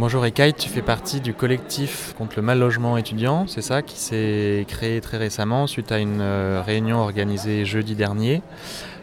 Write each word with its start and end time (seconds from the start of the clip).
Bonjour 0.00 0.24
Ekaï, 0.24 0.54
tu 0.54 0.70
fais 0.70 0.80
partie 0.80 1.20
du 1.20 1.34
collectif 1.34 2.14
contre 2.16 2.36
le 2.36 2.42
mal 2.42 2.58
logement 2.58 2.96
étudiant, 2.96 3.46
c'est 3.46 3.60
ça, 3.60 3.82
qui 3.82 3.98
s'est 3.98 4.64
créé 4.66 4.98
très 5.02 5.18
récemment 5.18 5.66
suite 5.66 5.92
à 5.92 5.98
une 5.98 6.22
euh, 6.22 6.62
réunion 6.64 7.00
organisée 7.00 7.66
jeudi 7.66 7.94
dernier. 7.94 8.40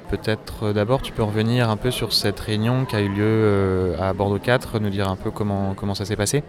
Peut-être 0.10 0.63
euh, 0.63 0.73
d'abord 0.73 1.04
tu 1.04 1.12
peux 1.12 1.21
revenir 1.21 1.70
un 1.70 1.78
peu 1.78 1.91
sur 1.91 2.13
cette 2.13 2.39
réunion 2.39 2.86
qui 2.86 2.96
a 2.96 3.02
eu 3.02 3.10
lieu 3.10 3.20
euh, 3.21 3.96
à 3.99 4.12
Bordeaux 4.13 4.39
4, 4.39 4.79
nous 4.79 4.89
dire 4.89 5.07
un 5.07 5.18
peu 5.18 5.29
comment, 5.29 5.75
comment 5.75 5.94
ça 5.94 6.04
s'est 6.04 6.15
passé 6.15 6.44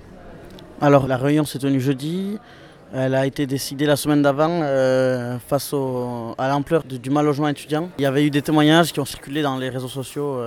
Alors 0.80 1.06
la 1.08 1.19
réunion 1.19 1.44
s'est 1.44 1.58
tenue 1.58 1.78
jeudi, 1.78 2.38
elle 2.94 3.17
a 3.17 3.26
été 3.26 3.46
décidée 3.46 3.85
la 3.85 3.96
semaine 3.96 4.22
d'avant 4.22 4.62
face 5.46 5.74
à 6.38 6.49
l'ampleur 6.49 6.85
du 6.85 7.10
mal 7.10 7.26
logement 7.26 7.49
étudiant. 7.49 7.90
Il 7.99 8.03
y 8.03 8.06
avait 8.06 8.24
eu 8.24 8.30
des 8.30 8.40
témoignages 8.40 8.94
qui 8.94 9.01
ont 9.01 9.04
circulé 9.04 9.42
dans 9.42 9.58
les 9.58 9.69
réseaux 9.69 9.88
sociaux 9.88 10.40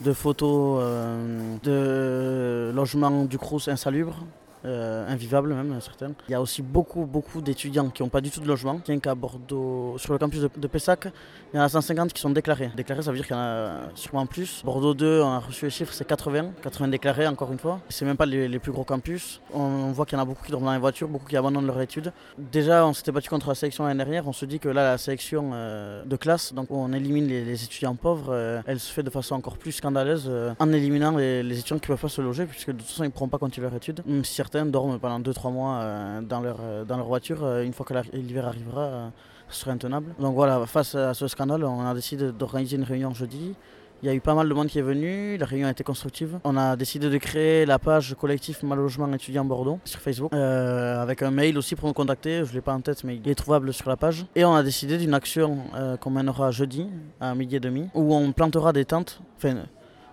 de 0.00 0.12
photos 0.12 0.80
euh, 0.82 1.56
de 1.62 2.72
logements 2.74 3.24
du 3.24 3.38
Crous 3.38 3.68
insalubres. 3.68 4.24
Euh, 4.66 5.06
invivables 5.08 5.54
même 5.54 5.80
certains. 5.80 6.12
Il 6.28 6.32
y 6.32 6.34
a 6.34 6.40
aussi 6.40 6.60
beaucoup 6.60 7.04
beaucoup 7.04 7.40
d'étudiants 7.40 7.88
qui 7.88 8.02
n'ont 8.02 8.08
pas 8.08 8.20
du 8.20 8.30
tout 8.30 8.40
de 8.40 8.48
logement. 8.48 8.80
Rien 8.84 8.98
qu'à 8.98 9.14
Bordeaux, 9.14 9.94
sur 9.96 10.12
le 10.12 10.18
campus 10.18 10.40
de, 10.40 10.66
Pessac, 10.66 11.06
il 11.52 11.56
y 11.56 11.60
en 11.60 11.62
a 11.62 11.68
150 11.68 12.12
qui 12.12 12.20
sont 12.20 12.30
déclarés. 12.30 12.70
Déclarés, 12.76 13.02
ça 13.02 13.12
veut 13.12 13.16
dire 13.16 13.26
qu'il 13.26 13.36
y 13.36 13.38
en 13.38 13.42
a 13.42 13.70
sûrement 13.94 14.26
plus. 14.26 14.62
Bordeaux 14.64 14.92
2, 14.92 15.22
on 15.22 15.28
a 15.28 15.38
reçu 15.38 15.66
les 15.66 15.70
chiffres, 15.70 15.92
c'est 15.92 16.06
80. 16.06 16.50
80 16.62 16.88
déclarés 16.88 17.28
encore 17.28 17.52
une 17.52 17.60
fois. 17.60 17.80
C'est 17.88 18.04
même 18.04 18.16
pas 18.16 18.26
les, 18.26 18.58
plus 18.58 18.72
gros 18.72 18.82
campus. 18.82 19.40
On, 19.54 19.92
voit 19.92 20.04
qu'il 20.04 20.18
y 20.18 20.20
en 20.20 20.22
a 20.22 20.26
beaucoup 20.26 20.44
qui 20.44 20.50
dorment 20.50 20.64
dans 20.64 20.72
les 20.72 20.78
voitures, 20.80 21.08
beaucoup 21.08 21.26
qui 21.28 21.36
abandonnent 21.36 21.66
leur 21.66 21.80
études. 21.80 22.12
Déjà, 22.36 22.84
on 22.86 22.92
s'était 22.92 23.12
battu 23.12 23.28
contre 23.30 23.48
la 23.48 23.54
sélection 23.54 23.84
l'année 23.84 24.02
dernière. 24.02 24.26
On 24.26 24.32
se 24.32 24.46
dit 24.46 24.58
que 24.58 24.68
là, 24.68 24.82
la 24.82 24.98
sélection 24.98 25.50
euh, 25.54 26.04
de 26.04 26.16
classe, 26.16 26.52
donc 26.52 26.72
on 26.72 26.92
élimine 26.92 27.28
les, 27.28 27.62
étudiants 27.62 27.94
pauvres, 27.94 28.32
euh, 28.32 28.60
elle 28.66 28.80
se 28.80 28.92
fait 28.92 29.04
de 29.04 29.10
façon 29.10 29.36
encore 29.36 29.58
plus 29.58 29.72
scandaleuse 29.72 30.28
en 30.58 30.72
éliminant 30.72 31.16
les, 31.16 31.56
étudiants 31.56 31.78
qui 31.78 31.88
ne 31.88 31.94
peuvent 31.94 32.00
pas 32.00 32.08
se 32.08 32.20
loger, 32.20 32.46
puisque 32.46 32.72
de 32.72 32.78
toute 32.78 32.86
façon, 32.88 33.04
ils 33.04 33.08
ne 33.08 33.12
pourront 33.12 33.28
pas 33.28 33.38
continuer 33.38 33.68
leur 33.68 33.76
étude. 33.76 34.02
Même 34.06 34.24
si 34.24 34.34
certains 34.34 34.55
dorment 34.64 34.98
pendant 34.98 35.20
2-3 35.20 35.52
mois 35.52 35.74
euh, 35.80 36.20
dans, 36.22 36.40
leur, 36.40 36.58
euh, 36.60 36.84
dans 36.84 36.96
leur 36.96 37.06
voiture. 37.06 37.44
Euh, 37.44 37.62
une 37.62 37.72
fois 37.72 37.84
que 37.84 37.94
l'hiver 38.16 38.46
arrivera, 38.46 39.12
ce 39.48 39.60
sera 39.60 39.72
intenable. 39.72 40.14
Donc 40.18 40.34
voilà, 40.34 40.64
face 40.66 40.94
à 40.94 41.14
ce 41.14 41.28
scandale, 41.28 41.64
on 41.64 41.86
a 41.86 41.94
décidé 41.94 42.32
d'organiser 42.32 42.76
une 42.76 42.84
réunion 42.84 43.12
jeudi. 43.12 43.54
Il 44.02 44.06
y 44.06 44.10
a 44.10 44.14
eu 44.14 44.20
pas 44.20 44.34
mal 44.34 44.46
de 44.46 44.52
monde 44.52 44.66
qui 44.66 44.78
est 44.78 44.82
venu, 44.82 45.38
la 45.38 45.46
réunion 45.46 45.68
a 45.68 45.70
été 45.70 45.82
constructive. 45.82 46.38
On 46.44 46.56
a 46.58 46.76
décidé 46.76 47.08
de 47.08 47.16
créer 47.16 47.64
la 47.64 47.78
page 47.78 48.14
collectif 48.20 48.62
Malogement 48.62 49.10
étudiant 49.14 49.42
Bordeaux 49.42 49.78
sur 49.84 50.00
Facebook, 50.00 50.34
avec 50.34 51.22
un 51.22 51.30
mail 51.30 51.56
aussi 51.56 51.76
pour 51.76 51.88
nous 51.88 51.94
contacter. 51.94 52.44
Je 52.44 52.50
ne 52.50 52.54
l'ai 52.56 52.60
pas 52.60 52.74
en 52.74 52.80
tête, 52.82 53.04
mais 53.04 53.16
il 53.16 53.26
est 53.26 53.34
trouvable 53.34 53.72
sur 53.72 53.88
la 53.88 53.96
page. 53.96 54.26
Et 54.34 54.44
on 54.44 54.54
a 54.54 54.62
décidé 54.62 54.98
d'une 54.98 55.14
action 55.14 55.60
qu'on 56.00 56.10
mènera 56.10 56.50
jeudi 56.50 56.86
à 57.20 57.34
midi 57.34 57.56
et 57.56 57.60
demi, 57.60 57.88
où 57.94 58.14
on 58.14 58.32
plantera 58.32 58.74
des 58.74 58.84
tentes. 58.84 59.22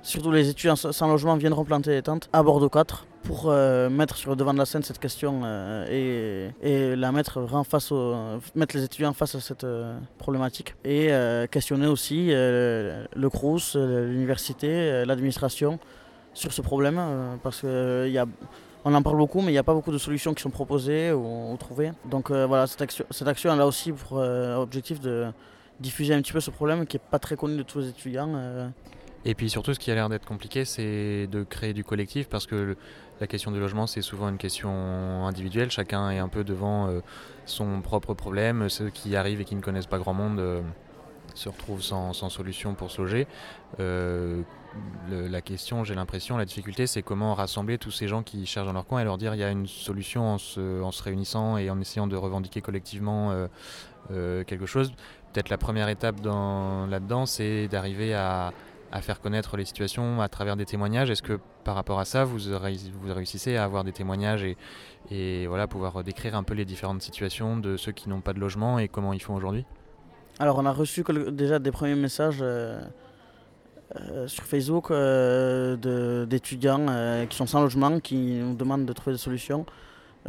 Surtout 0.04 0.32
les 0.32 0.50
étudiants 0.50 0.76
sans 0.76 1.08
logement 1.08 1.36
viendront 1.38 1.64
planter 1.64 1.92
des 1.92 2.02
tentes 2.02 2.30
à 2.34 2.44
Bordeaux 2.44 2.70
4 2.70 3.08
pour 3.24 3.46
euh, 3.48 3.90
mettre 3.90 4.18
sur 4.18 4.30
le 4.32 4.36
devant 4.36 4.54
de 4.54 4.60
la 4.60 4.66
scène 4.66 4.84
cette 4.84 5.00
question 5.00 5.42
euh, 5.46 6.52
et, 6.62 6.96
la 6.96 7.12
mettre 7.14 7.40
vraiment 7.40 7.64
face 7.64 7.92
au, 7.92 8.14
mettre 8.54 8.76
les 8.76 8.84
étudiants 8.84 9.14
face 9.14 9.36
à 9.36 9.40
cette 9.40 9.64
euh, 9.64 9.98
problématique 10.18 10.76
et 10.84 11.10
questionner 11.50 11.88
aussi 11.88 12.28
le 12.28 13.28
CRUS, 13.30 13.76
l'université, 13.76 15.06
l'administration 15.06 15.80
sur 16.34 16.52
ce 16.52 16.62
problème 16.62 17.00
parce 17.42 17.62
que 17.62 18.10
y 18.10 18.18
a, 18.18 18.26
on 18.84 18.94
en 18.94 19.02
parle 19.02 19.18
beaucoup 19.18 19.40
mais 19.40 19.48
il 19.48 19.54
n'y 19.54 19.58
a 19.58 19.64
pas 19.64 19.74
beaucoup 19.74 19.92
de 19.92 19.98
solutions 19.98 20.34
qui 20.34 20.44
sont 20.44 20.50
proposées 20.50 21.14
ou, 21.14 21.56
trouvées. 21.58 21.92
Donc 22.06 22.32
voilà, 22.32 22.68
cette 22.68 22.82
action, 23.28 23.52
a 23.52 23.66
aussi 23.66 23.94
pour 23.94 24.18
objectif 24.18 25.00
de 25.00 25.28
diffuser 25.80 26.14
un 26.14 26.22
petit 26.22 26.34
peu 26.34 26.42
ce 26.42 26.52
problème 26.52 26.86
qui 26.86 26.98
n'est 26.98 27.04
pas 27.10 27.20
très 27.20 27.38
connu 27.38 27.56
de 27.56 27.64
tous 27.64 27.80
les 27.80 27.90
étudiants. 27.90 28.72
Et 29.26 29.36
puis 29.36 29.50
surtout, 29.50 29.74
ce 29.74 29.80
qui 29.80 29.90
a 29.92 29.96
l'air 29.96 30.10
d'être 30.10 30.26
compliqué, 30.26 30.66
c'est 30.66 31.28
de 31.28 31.44
créer 31.44 31.74
du 31.74 31.84
collectif 31.84 32.28
parce 32.28 32.46
que 32.46 32.76
la 33.22 33.28
question 33.28 33.52
du 33.52 33.60
logement, 33.60 33.88
c'est 33.88 34.02
souvent 34.02 34.28
une 34.28 34.38
question 34.38 35.26
individuelle. 35.26 35.72
Chacun 35.72 36.10
est 36.12 36.20
un 36.20 36.28
peu 36.28 36.44
devant 36.44 36.88
euh, 36.88 37.00
son 37.46 37.82
propre 37.82 38.14
problème. 38.14 38.68
Ceux 38.70 38.90
qui 38.90 39.16
arrivent 39.16 39.40
et 39.40 39.46
qui 39.46 39.56
ne 39.56 39.62
connaissent 39.62 39.88
pas 39.88 39.98
grand 39.98 40.14
monde 40.14 40.40
euh, 40.40 40.62
se 41.36 41.48
retrouvent 41.48 41.82
sans, 41.82 42.12
solution 42.14 42.74
pour 42.74 42.92
se 42.92 43.02
loger. 43.02 43.28
Euh, 43.80 44.42
la 45.10 45.42
question, 45.42 45.84
j'ai 45.84 45.96
l'impression, 45.96 46.36
la 46.36 46.46
difficulté, 46.46 46.86
c'est 46.86 47.02
comment 47.02 47.34
rassembler 47.34 47.78
tous 47.78 47.92
ces 47.92 48.08
gens 48.08 48.24
qui 48.24 48.46
cherchent 48.46 48.68
dans 48.68 48.74
leur 48.74 48.88
coin 48.88 49.00
et 49.00 49.04
leur 49.06 49.18
dire 49.18 49.36
il 49.36 49.40
y 49.40 49.44
a 49.44 49.52
une 49.52 49.68
solution 49.68 50.34
en 50.34 50.38
se, 50.38 50.82
en 50.82 50.92
se 50.92 51.02
réunissant 51.04 51.58
et 51.58 51.70
en 51.70 51.80
essayant 51.80 52.08
de 52.08 52.16
revendiquer 52.16 52.62
collectivement 52.62 53.48
quelque 54.10 54.66
chose. 54.66 54.92
Peut-être 55.32 55.50
la 55.50 55.60
première 55.60 55.90
étape 55.90 56.16
là-dedans, 56.26 57.28
c'est 57.28 57.68
d'arriver 57.68 58.16
à 58.16 58.52
à 58.94 59.02
faire 59.02 59.20
connaître 59.20 59.58
les 59.58 59.66
situations 59.66 60.22
à 60.22 60.30
travers 60.30 60.56
des 60.56 60.66
témoignages. 60.66 61.10
Est-ce 61.10 61.24
que 61.24 61.40
par 61.64 61.74
rapport 61.74 62.00
à 62.00 62.06
ça, 62.06 62.26
vous, 62.26 62.38
réussissez 63.08 63.58
à 63.58 63.64
avoir 63.64 63.84
des 63.84 63.92
témoignages 63.92 64.46
et, 65.10 65.48
voilà, 65.48 65.68
pouvoir 65.68 66.04
décrire 66.04 66.36
un 66.36 66.44
peu 66.44 66.54
les 66.54 66.64
différentes 66.64 67.02
situations 67.02 67.58
de 67.58 67.76
ceux 67.76 67.92
qui 67.92 68.08
n'ont 68.08 68.22
pas 68.22 68.34
de 68.34 68.40
logement 68.40 68.78
et 68.78 68.88
comment 68.88 69.12
ils 69.12 69.22
font 69.22 69.36
aujourd'hui? 69.36 69.66
Alors 70.40 70.60
on 70.60 70.66
a 70.66 70.72
reçu 70.72 71.04
déjà 71.32 71.58
des 71.58 71.72
premiers 71.72 71.96
messages 71.96 72.40
euh, 72.42 72.82
euh, 73.96 74.28
sur 74.28 74.44
Facebook 74.44 74.92
euh, 74.92 76.26
d'étudiants 76.26 77.26
qui 77.28 77.36
sont 77.36 77.48
sans 77.48 77.62
logement, 77.62 78.00
qui 78.00 78.16
nous 78.16 78.56
demandent 78.56 78.86
de 78.86 78.94
trouver 78.94 79.16
des 79.16 79.22
solutions. 79.22 79.66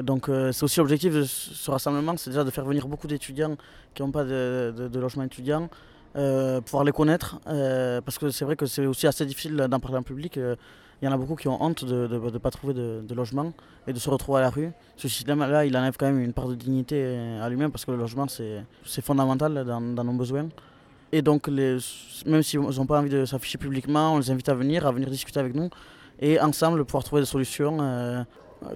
Donc 0.01 0.31
c'est 0.53 0.65
aussi 0.65 0.81
l'objectif 0.81 1.13
de 1.13 1.23
ce 1.23 1.71
rassemblement, 1.71 2.17
c'est 2.17 2.31
déjà 2.31 2.45
de 2.45 2.51
faire 2.51 2.65
venir 2.65 2.89
beaucoup 2.89 3.07
d'étudiants 3.07 3.57
qui 3.95 4.03
n'ont 4.03 4.11
pas 4.11 4.25
de, 4.25 4.99
logement 4.99 5.23
étudiant, 5.23 5.69
euh, 6.17 6.61
pouvoir 6.61 6.85
les 6.85 6.93
connaître, 6.93 7.41
euh, 7.49 8.01
parce 8.01 8.19
que 8.19 8.31
c'est 8.31 8.45
vrai 8.45 8.55
que 8.55 8.67
c'est 8.67 8.87
aussi 8.87 9.07
assez 9.09 9.27
difficile 9.27 9.57
d'en 9.57 9.81
parler 9.81 9.99
en 9.99 10.03
public. 10.03 10.39
Euh, 10.39 10.55
il 11.03 11.07
y 11.07 11.09
en 11.09 11.13
a 11.13 11.17
beaucoup 11.17 11.35
qui 11.35 11.49
ont 11.49 11.61
honte 11.61 11.85
de 11.85 12.07
ne 12.07 12.39
pas 12.39 12.51
trouver 12.53 12.73
de, 12.73 13.15
logement 13.15 13.53
et 13.89 13.93
de 13.93 13.99
se 13.99 14.09
retrouver 14.09 14.39
à 14.39 14.43
la 14.43 14.51
rue. 14.51 14.71
Ce 14.97 15.09
système-là, 15.09 15.65
il 15.67 15.77
enlève 15.77 15.97
quand 15.99 16.07
même 16.07 16.21
une 16.21 16.33
part 16.33 16.49
de 16.49 16.55
dignité 16.55 17.19
à 17.43 17.49
lui-même, 17.49 17.73
parce 17.73 17.85
que 17.85 17.91
le 17.91 17.97
logement, 17.97 18.27
c'est 18.29 19.03
fondamental 19.03 19.65
dans, 19.65 19.81
nos 19.81 20.13
besoins. 20.13 20.49
Et 21.11 21.21
donc, 21.21 21.49
même 21.49 22.43
s'ils 22.43 22.61
n'ont 22.61 22.87
pas 22.87 23.01
envie 23.01 23.11
de 23.11 23.25
s'afficher 23.25 23.59
publiquement, 23.59 24.15
on 24.15 24.19
les 24.19 24.31
invite 24.31 24.49
à 24.49 24.55
venir, 24.55 24.87
à 24.87 24.93
venir 24.93 25.11
discuter 25.11 25.41
avec 25.41 25.55
nous, 25.55 25.69
et 26.21 26.41
ensemble 26.41 26.85
pouvoir 26.85 27.03
trouver 27.03 27.23
des 27.23 27.27
solutions 27.27 28.25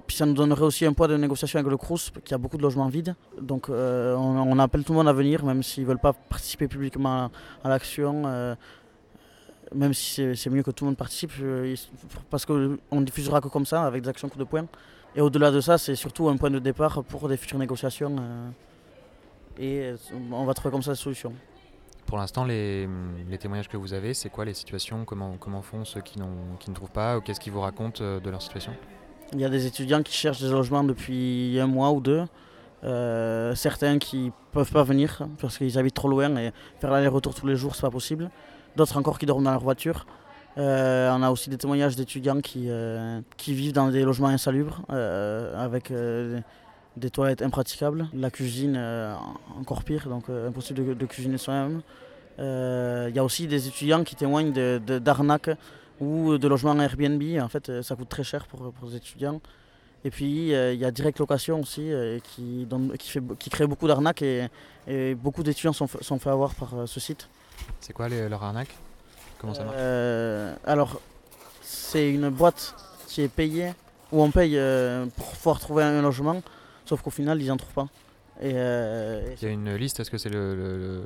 puis 0.05 0.15
ça 0.15 0.25
nous 0.25 0.33
donnerait 0.33 0.63
aussi 0.63 0.85
un 0.85 0.93
poids 0.93 1.07
de 1.07 1.17
négociation 1.17 1.59
avec 1.59 1.69
le 1.69 1.77
CRUS, 1.77 2.11
qui 2.23 2.33
a 2.33 2.37
beaucoup 2.37 2.57
de 2.57 2.61
logements 2.61 2.87
vides. 2.87 3.15
Donc 3.41 3.69
euh, 3.69 4.15
on, 4.15 4.59
appelle 4.59 4.83
tout 4.83 4.93
le 4.93 4.97
monde 4.97 5.07
à 5.07 5.13
venir, 5.13 5.43
même 5.43 5.63
s'ils 5.63 5.83
ne 5.83 5.87
veulent 5.87 5.99
pas 5.99 6.13
participer 6.13 6.67
publiquement 6.67 7.31
à, 7.63 7.69
l'action. 7.69 8.23
Euh, 8.25 8.55
même 9.73 9.93
si 9.93 10.35
c'est 10.35 10.49
mieux 10.49 10.63
que 10.63 10.71
tout 10.71 10.83
le 10.83 10.89
monde 10.89 10.97
participe, 10.97 11.31
euh, 11.41 11.75
parce 12.29 12.45
qu'on 12.45 12.77
ne 12.91 13.03
diffusera 13.03 13.39
que 13.39 13.47
comme 13.47 13.65
ça, 13.65 13.83
avec 13.83 14.03
des 14.03 14.09
actions 14.09 14.29
coup 14.29 14.39
de 14.39 14.43
poing. 14.43 14.65
Et 15.15 15.21
au-delà 15.21 15.51
de 15.51 15.61
ça, 15.61 15.77
c'est 15.77 15.95
surtout 15.95 16.29
un 16.29 16.37
point 16.37 16.49
de 16.49 16.59
départ 16.59 17.03
pour 17.03 17.27
des 17.27 17.37
futures 17.37 17.59
négociations. 17.59 18.15
et 19.59 19.93
on 20.31 20.45
va 20.45 20.53
trouver 20.53 20.71
comme 20.71 20.83
ça 20.83 20.91
des 20.91 20.97
solutions. 20.97 21.33
Pour 22.05 22.17
l'instant, 22.17 22.45
les, 22.45 22.87
témoignages 23.39 23.67
que 23.67 23.77
vous 23.77 23.93
avez, 23.93 24.15
c'est 24.15 24.29
quoi 24.29 24.45
les 24.45 24.55
situations? 24.55 25.05
Comment, 25.05 25.61
font 25.61 25.85
ceux 25.85 26.01
qui, 26.01 26.19
qui 26.59 26.69
ne 26.69 26.75
trouvent 26.75 26.91
pas? 26.91 27.21
Qu'est-ce 27.21 27.39
qu'ils 27.39 27.53
vous 27.53 27.61
racontent 27.61 28.03
de 28.03 28.29
leur 28.29 28.41
situation? 28.41 28.73
Il 29.33 29.39
y 29.39 29.45
a 29.45 29.49
des 29.49 29.65
étudiants 29.65 30.01
qui 30.01 30.13
cherchent 30.13 30.41
des 30.41 30.49
logements 30.49 30.83
depuis 30.83 31.59
un 31.59 31.67
mois 31.67 31.91
ou 31.91 32.01
deux. 32.01 32.23
Euh, 32.83 33.55
certains 33.55 33.99
qui 33.99 34.31
peuvent 34.53 34.71
pas 34.71 34.83
venir 34.83 35.27
parce 35.41 35.57
qu'ils 35.57 35.77
habitent 35.77 35.95
trop 35.95 36.07
loin 36.07 36.33
et 36.37 36.51
faire 36.79 36.91
l'aller-retour 36.91 37.35
tous 37.35 37.45
les 37.45 37.55
jours, 37.55 37.75
c'est 37.75 37.81
pas 37.81 37.91
possible. 37.91 38.29
D'autres 38.75 38.97
encore 38.97 39.19
qui 39.19 39.25
dorment 39.25 39.43
dans 39.43 39.51
leur 39.51 39.61
voiture. 39.61 40.05
Euh, 40.57 41.11
on 41.13 41.21
a 41.21 41.29
aussi 41.29 41.49
des 41.49 41.57
témoignages 41.57 41.95
d'étudiants 41.95 42.41
qui, 42.41 42.65
euh, 42.69 43.21
qui 43.37 43.53
vivent 43.53 43.73
dans 43.73 43.89
des 43.89 44.03
logements 44.03 44.29
insalubres 44.29 44.81
avec 44.89 45.93
des 46.97 47.09
toilettes 47.09 47.41
impraticables, 47.41 48.07
la 48.13 48.31
cuisine 48.31 48.77
encore 49.59 49.83
pire, 49.83 50.07
donc 50.07 50.29
impossible 50.29 50.97
de 50.97 51.05
cuisiner 51.05 51.37
soi-même. 51.37 51.81
Il 52.39 53.15
y 53.15 53.19
a 53.19 53.23
aussi 53.23 53.47
des 53.47 53.67
étudiants 53.67 54.03
qui 54.03 54.15
témoignent 54.15 54.53
d'arnaques 54.79 55.51
ou 55.99 56.37
de 56.37 56.47
logements 56.47 56.79
Airbnb. 56.79 57.21
En 57.41 57.49
fait, 57.49 57.69
euh, 57.69 57.81
ça 57.81 57.95
coûte 57.95 58.09
très 58.09 58.23
cher 58.23 58.45
pour, 58.47 58.71
pour 58.71 58.89
les 58.89 58.95
étudiants. 58.95 59.41
Et 60.05 60.11
puis, 60.11 60.53
euh, 60.53 60.73
il 60.73 60.79
y 60.79 60.85
a 60.85 60.91
Direct 60.91 61.19
Location 61.19 61.59
aussi 61.59 61.91
euh, 61.91 62.19
qui, 62.19 62.67
qui, 62.97 63.09
fait, 63.09 63.21
qui 63.37 63.49
crée 63.49 63.67
beaucoup 63.67 63.87
d'arnaques 63.87 64.21
et, 64.21 64.47
et, 64.87 65.13
beaucoup 65.13 65.43
d'étudiants 65.43 65.73
sont, 65.73 65.87
sont 65.87 66.19
fait 66.19 66.29
avoir 66.29 66.55
par 66.55 66.87
ce 66.87 66.99
site. 66.99 67.27
C'est 67.81 67.91
quoi 67.91 68.07
leur 68.07 68.43
arnaque? 68.43 68.73
Comment 69.39 69.53
ça 69.53 69.65
marche? 69.65 70.57
Alors, 70.65 71.01
c'est 71.61 72.09
une 72.09 72.29
boîte 72.29 72.75
qui 73.07 73.21
est 73.21 73.27
payée, 73.27 73.73
où 74.11 74.21
on 74.21 74.31
paye 74.31 74.57
pour 75.17 75.25
pouvoir 75.27 75.59
trouver 75.59 75.83
un 75.83 76.01
logement, 76.01 76.41
sauf 76.85 77.01
qu'au 77.01 77.09
final, 77.09 77.41
ils 77.41 77.47
n'en 77.47 77.57
trouvent 77.57 77.73
pas. 77.73 77.87
Euh, 78.41 79.35
il 79.41 79.45
y 79.45 79.49
a 79.49 79.51
une 79.51 79.75
liste, 79.75 79.99
est-ce 79.99 80.09
que 80.09 80.17
c'est 80.17 80.29
le, 80.29 81.03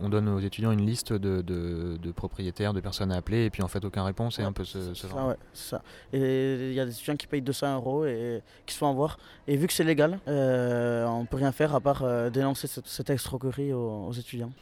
on, 0.00 0.08
donne 0.08 0.28
aux 0.28 0.40
étudiants 0.40 0.72
une 0.72 0.84
liste 0.84 1.12
de, 1.12 2.12
propriétaires, 2.12 2.72
de 2.72 2.80
personnes 2.80 3.12
à 3.12 3.16
appeler, 3.16 3.44
et 3.44 3.50
puis 3.50 3.62
en 3.62 3.68
fait 3.68 3.84
aucun 3.84 4.04
réponse, 4.04 4.36
c'est 4.36 4.42
un 4.42 4.52
peu 4.52 4.64
ce, 4.64 4.92
genre. 4.94 5.34
Ça. 5.52 5.82
Et 6.12 6.68
il 6.70 6.74
y 6.74 6.80
a 6.80 6.84
des 6.84 6.92
étudiants 6.92 7.16
qui 7.16 7.26
payent 7.26 7.42
200 7.42 7.76
euros 7.76 8.04
et 8.04 8.42
qui 8.66 8.74
se 8.74 8.78
font 8.78 8.90
avoir. 8.90 9.18
Et 9.46 9.56
vu 9.56 9.66
que 9.66 9.72
c'est 9.72 9.84
légal, 9.84 10.18
euh, 10.26 11.06
on 11.06 11.24
peut 11.24 11.36
rien 11.36 11.52
faire 11.52 11.74
à 11.74 11.80
part 11.80 12.02
euh, 12.02 12.30
dénoncer 12.30 12.66
cette, 12.66 12.86
cette 12.86 13.10
aux, 13.10 14.12
étudiants. 14.12 14.52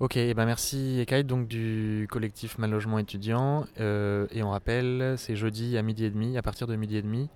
Ok, 0.00 0.16
et 0.16 0.34
ben 0.34 0.44
merci 0.44 0.98
Ekaï, 1.00 1.24
donc 1.24 1.46
du 1.46 2.08
collectif 2.10 2.58
Mallogement 2.58 2.98
étudiant. 2.98 3.64
Euh, 3.80 4.26
et 4.32 4.42
on 4.42 4.50
rappelle, 4.50 5.14
c'est 5.16 5.36
jeudi 5.36 5.78
à 5.78 5.82
midi 5.82 6.04
et 6.04 6.10
demi, 6.10 6.36
à 6.36 6.42
partir 6.42 6.66
de 6.66 6.76
midi 6.76 6.96
et 6.96 7.02
demi, 7.02 7.30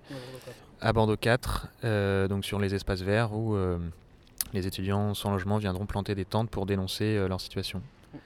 à 0.81 0.93
Bordeaux 0.93 1.17
4, 1.17 2.27
donc 2.27 2.45
sur 2.45 2.59
les 2.59 2.75
espaces 2.75 3.01
verts 3.01 3.33
où 3.33 3.55
les 4.53 4.65
étudiants 4.67 5.13
sans 5.13 5.31
logement 5.31 5.57
viendront 5.57 5.85
planter 5.85 6.15
des 6.15 6.25
tentes 6.25 6.49
pour 6.49 6.65
dénoncer 6.65 7.15
euh, 7.15 7.27
leur 7.27 7.39
situation. 7.39 7.79
Mm. 7.79 8.17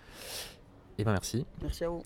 Eh 0.99 1.03
bien, 1.03 1.11
merci. 1.13 1.45
Merci 1.61 1.83
à 1.83 1.89
vous. 1.89 2.03